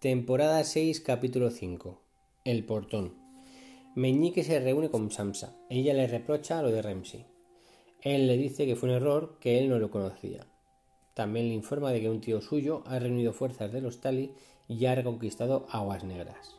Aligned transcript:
Temporada 0.00 0.64
6, 0.64 1.02
capítulo 1.02 1.50
5. 1.50 2.00
El 2.46 2.64
portón. 2.64 3.16
Meñique 3.94 4.44
se 4.44 4.58
reúne 4.58 4.88
con 4.88 5.10
Samsa. 5.10 5.58
Ella 5.68 5.92
le 5.92 6.06
reprocha 6.06 6.62
lo 6.62 6.70
de 6.70 6.80
Remsi. 6.80 7.26
Él 8.00 8.26
le 8.26 8.38
dice 8.38 8.64
que 8.64 8.76
fue 8.76 8.88
un 8.88 8.94
error, 8.94 9.36
que 9.40 9.58
él 9.58 9.68
no 9.68 9.78
lo 9.78 9.90
conocía. 9.90 10.46
También 11.12 11.48
le 11.48 11.54
informa 11.54 11.92
de 11.92 12.00
que 12.00 12.08
un 12.08 12.22
tío 12.22 12.40
suyo 12.40 12.82
ha 12.86 12.98
reunido 12.98 13.34
fuerzas 13.34 13.72
de 13.72 13.82
los 13.82 14.00
Tali 14.00 14.32
y 14.68 14.86
ha 14.86 14.94
reconquistado 14.94 15.66
Aguas 15.68 16.02
Negras. 16.02 16.56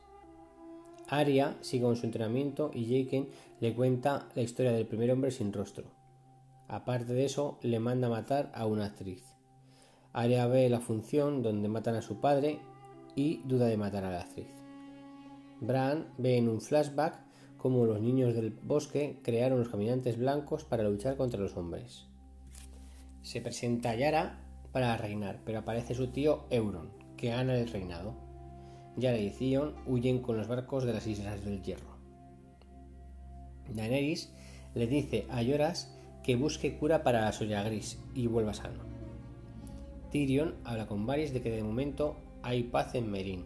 Arya 1.07 1.57
sigue 1.61 1.85
con 1.85 1.95
su 1.95 2.05
entrenamiento 2.05 2.69
y 2.75 2.85
Jaken 2.85 3.27
le 3.59 3.73
cuenta 3.73 4.29
la 4.35 4.43
historia 4.43 4.71
del 4.71 4.85
primer 4.85 5.09
hombre 5.09 5.31
sin 5.31 5.51
rostro. 5.51 5.85
Aparte 6.67 7.13
de 7.13 7.25
eso, 7.25 7.57
le 7.63 7.79
manda 7.79 8.07
matar 8.07 8.51
a 8.53 8.67
una 8.67 8.85
actriz. 8.85 9.23
Arya 10.13 10.45
ve 10.45 10.69
la 10.69 10.79
función 10.79 11.41
donde 11.41 11.69
matan 11.69 11.95
a 11.95 12.03
su 12.03 12.21
padre 12.21 12.59
y 13.15 13.41
duda 13.45 13.67
de 13.67 13.77
matar 13.77 14.05
a 14.05 14.11
la 14.11 14.21
actriz. 14.21 14.47
Bran 15.59 16.07
ve 16.17 16.37
en 16.37 16.49
un 16.49 16.61
flashback 16.61 17.19
cómo 17.57 17.85
los 17.85 18.01
niños 18.01 18.33
del 18.33 18.49
bosque 18.49 19.19
crearon 19.21 19.59
los 19.59 19.69
caminantes 19.69 20.17
blancos 20.17 20.63
para 20.63 20.83
luchar 20.83 21.15
contra 21.15 21.39
los 21.39 21.55
hombres. 21.55 22.07
Se 23.21 23.41
presenta 23.41 23.95
Yara 23.95 24.39
para 24.71 24.97
reinar, 24.97 25.39
pero 25.45 25.59
aparece 25.59 25.93
su 25.93 26.07
tío 26.07 26.45
Euron, 26.49 26.89
que 27.17 27.29
gana 27.29 27.55
el 27.55 27.69
reinado. 27.69 28.15
Yara 28.97 29.19
y 29.19 29.29
Theon 29.29 29.75
huyen 29.85 30.21
con 30.21 30.37
los 30.37 30.47
barcos 30.47 30.83
de 30.85 30.93
las 30.93 31.05
Islas 31.05 31.45
del 31.45 31.61
Hierro. 31.61 31.91
Daenerys 33.69 34.33
le 34.73 34.87
dice 34.87 35.25
a 35.29 35.41
Yoras 35.41 35.95
que 36.23 36.35
busque 36.35 36.77
cura 36.77 37.03
para 37.03 37.21
la 37.21 37.31
soya 37.31 37.63
gris 37.63 37.99
y 38.15 38.27
vuelva 38.27 38.53
sano. 38.53 38.83
Tyrion 40.11 40.55
habla 40.63 40.87
con 40.87 41.05
Varys 41.05 41.33
de 41.33 41.41
que 41.41 41.51
de 41.51 41.63
momento 41.63 42.15
hay 42.43 42.63
paz 42.63 42.95
en 42.95 43.11
Merín. 43.11 43.45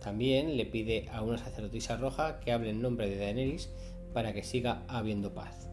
También 0.00 0.56
le 0.56 0.66
pide 0.66 1.08
a 1.12 1.22
una 1.22 1.38
sacerdotisa 1.38 1.96
roja 1.96 2.40
que 2.40 2.52
hable 2.52 2.70
en 2.70 2.80
nombre 2.80 3.08
de 3.08 3.18
Daenerys 3.18 3.70
para 4.14 4.32
que 4.32 4.42
siga 4.42 4.82
habiendo 4.88 5.34
paz. 5.34 5.68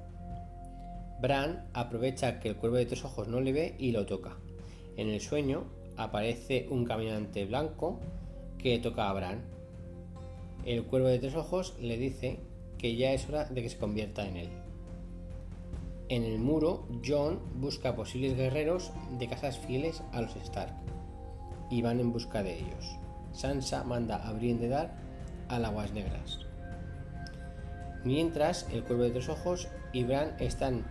Bran 1.22 1.68
aprovecha 1.74 2.40
que 2.40 2.50
el 2.50 2.58
cuervo 2.58 2.76
de 2.76 2.86
tres 2.86 3.04
ojos 3.06 3.28
no 3.28 3.42
le 3.42 3.54
ve 3.54 3.76
y 3.80 3.92
lo 3.92 4.06
toca. 4.06 4.38
En 4.98 5.10
el 5.10 5.22
sueño 5.22 5.66
aparece 5.96 6.68
un 6.70 6.86
caminante 6.86 7.46
blanco 7.46 8.00
que 8.60 8.78
toca 8.80 9.10
a 9.10 9.14
Bran. 9.14 9.42
El 10.66 10.84
cuervo 10.84 11.08
de 11.08 11.20
tres 11.20 11.36
ojos 11.36 11.76
le 11.80 11.98
dice 11.98 12.40
que 12.78 12.96
ya 12.96 13.14
es 13.14 13.28
hora 13.28 13.46
de 13.46 13.64
que 13.64 13.70
se 13.70 13.78
convierta 13.78 14.28
en 14.28 14.38
él. 14.38 14.50
En 16.10 16.24
el 16.24 16.40
muro, 16.40 16.88
John 17.06 17.40
busca 17.56 17.96
posibles 17.96 18.38
guerreros 18.38 18.92
de 19.18 19.28
casas 19.28 19.58
fieles 19.58 20.04
a 20.12 20.22
los 20.22 20.36
Stark 20.36 20.74
y 21.70 21.82
van 21.82 22.00
en 22.00 22.12
busca 22.12 22.44
de 22.44 22.60
ellos. 22.60 22.98
Sansa 23.32 23.84
manda 23.84 24.16
a 24.16 24.34
Brienne 24.34 24.62
de 24.62 24.70
Dar 24.70 24.96
a 25.50 25.60
las 25.60 25.72
Aguas 25.72 25.92
Negras. 25.92 26.40
Mientras 28.04 28.68
el 28.72 28.84
Cuervo 28.84 29.04
de 29.04 29.12
Tres 29.12 29.30
Ojos 29.30 29.68
y 29.92 30.04
Bran 30.04 30.36
están 30.40 30.86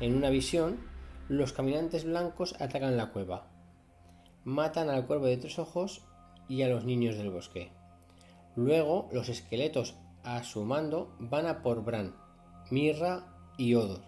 en 0.00 0.14
una 0.14 0.30
visión, 0.30 0.78
los 1.28 1.52
caminantes 1.52 2.04
blancos 2.04 2.54
atacan 2.60 2.96
la 2.96 3.10
cueva. 3.10 3.46
Matan 4.44 4.88
al 4.88 5.06
Cuervo 5.06 5.26
de 5.26 5.36
Tres 5.36 5.58
Ojos 5.58 6.02
y 6.48 6.62
a 6.62 6.68
los 6.68 6.84
niños 6.84 7.16
del 7.16 7.30
bosque. 7.30 7.72
Luego 8.56 9.08
los 9.12 9.28
esqueletos 9.28 9.96
a 10.22 10.42
su 10.42 10.64
mando 10.64 11.14
van 11.18 11.46
a 11.46 11.62
por 11.62 11.84
Bran, 11.84 12.14
Mirra 12.70 13.26
y 13.56 13.74
Odor. 13.74 14.02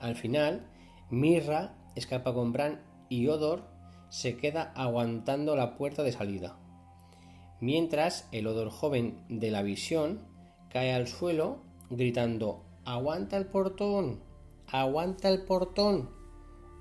Al 0.00 0.14
final, 0.16 0.66
Mirra 1.10 1.74
escapa 1.96 2.32
con 2.32 2.52
Bran 2.52 2.82
y 3.08 3.26
Odor 3.28 3.69
se 4.10 4.36
queda 4.36 4.72
aguantando 4.74 5.56
la 5.56 5.76
puerta 5.76 6.02
de 6.02 6.12
salida. 6.12 6.58
Mientras 7.60 8.28
el 8.32 8.46
odor 8.46 8.70
joven 8.70 9.24
de 9.28 9.50
la 9.50 9.62
visión 9.62 10.20
cae 10.70 10.92
al 10.92 11.08
suelo 11.08 11.58
gritando 11.90 12.64
¡Aguanta 12.84 13.36
el 13.36 13.46
portón! 13.46 14.20
¡Aguanta 14.66 15.28
el 15.28 15.42
portón! 15.42 16.10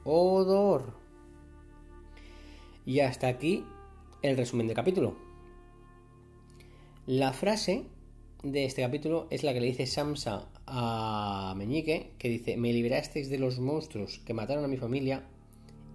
¡Odor! 0.04 0.94
Y 2.86 3.02
hasta 3.02 3.28
aquí 3.28 3.66
el 4.22 4.38
resumen 4.38 4.68
del 4.68 4.76
capítulo. 4.76 5.16
La 7.06 7.34
frase 7.34 7.86
de 8.44 8.66
este 8.66 8.82
capítulo 8.82 9.28
es 9.30 9.44
la 9.44 9.54
que 9.54 9.60
le 9.60 9.68
dice 9.68 9.86
Samsa 9.86 10.48
a 10.66 11.54
Meñique, 11.58 12.14
que 12.18 12.30
dice, 12.30 12.58
me 12.58 12.72
liberasteis 12.72 13.30
de 13.30 13.40
los 13.40 13.60
monstruos 13.60 14.20
que 14.20 14.34
mataron 14.34 14.64
a 14.64 14.68
mi 14.68 14.78
familia 14.78 15.26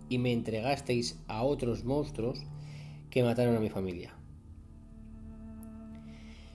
y 0.09 0.19
me 0.19 0.33
entregasteis 0.33 1.19
a 1.29 1.43
otros 1.43 1.85
monstruos 1.85 2.45
que 3.11 3.23
mataron 3.23 3.57
a 3.57 3.61
mi 3.61 3.71
familia. 3.71 4.15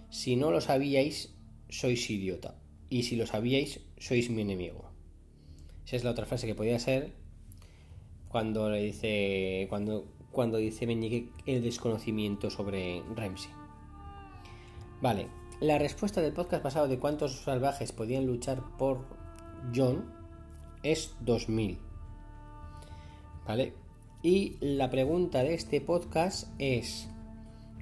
Si 0.10 0.36
no 0.36 0.52
lo 0.52 0.62
sabíais, 0.62 1.36
sois 1.70 2.10
idiota. 2.10 2.56
Y 2.90 3.04
si 3.04 3.16
lo 3.16 3.28
sabíais, 3.28 3.82
sois 3.98 4.30
mi 4.30 4.42
enemigo. 4.42 4.90
Esa 5.86 5.96
es 5.96 6.04
la 6.04 6.12
otra 6.12 6.26
frase 6.26 6.48
que 6.48 6.56
podía 6.56 6.80
ser 6.80 7.14
cuando 8.28 8.70
le 8.70 8.84
dice. 8.84 9.68
cuando, 9.70 10.06
cuando 10.32 10.58
dice 10.58 10.88
Meñique 10.88 11.30
el 11.46 11.64
desconocimiento 11.64 12.50
sobre 12.50 13.04
Ramsey. 13.16 13.52
Vale, 15.02 15.28
la 15.62 15.78
respuesta 15.78 16.22
del 16.22 16.34
podcast 16.34 16.64
pasado 16.64 16.88
de 16.88 17.00
cuántos 17.00 17.42
salvajes 17.42 17.92
podían 17.92 18.26
luchar 18.26 18.62
por 18.78 19.06
John 19.74 20.12
es 20.84 21.16
2000. 21.22 21.89
¿Vale? 23.50 23.74
Y 24.22 24.58
la 24.62 24.92
pregunta 24.92 25.42
de 25.42 25.56
este 25.56 25.82
podcast 25.82 26.50
es, 26.60 27.10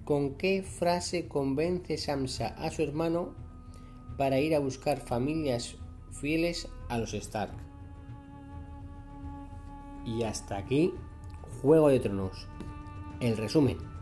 ¿con 0.06 0.36
qué 0.36 0.64
frase 0.64 1.28
convence 1.28 1.98
Samsa 1.98 2.48
a 2.58 2.72
su 2.72 2.84
hermano 2.84 3.36
para 4.18 4.40
ir 4.40 4.56
a 4.56 4.60
buscar 4.60 5.02
familias 5.02 5.76
fieles 6.22 6.70
a 6.88 6.98
los 6.98 7.14
Stark? 7.14 7.52
Y 10.06 10.24
hasta 10.24 10.56
aquí, 10.56 10.94
Juego 11.62 11.90
de 11.90 12.00
Tronos. 12.00 12.48
El 13.20 13.36
resumen. 13.36 13.97